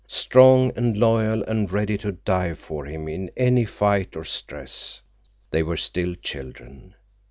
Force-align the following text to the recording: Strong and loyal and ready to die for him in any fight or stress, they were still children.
Strong 0.07 0.71
and 0.75 0.97
loyal 0.97 1.43
and 1.43 1.71
ready 1.71 1.95
to 1.95 2.11
die 2.13 2.55
for 2.55 2.85
him 2.85 3.07
in 3.07 3.29
any 3.37 3.65
fight 3.65 4.15
or 4.15 4.23
stress, 4.23 5.03
they 5.51 5.61
were 5.61 5.77
still 5.77 6.15
children. 6.15 6.95